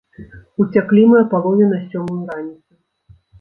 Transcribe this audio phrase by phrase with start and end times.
[0.63, 2.59] Уцяклі мы а палове на сёмую раніцы.